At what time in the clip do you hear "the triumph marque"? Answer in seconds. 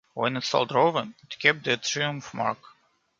1.63-2.57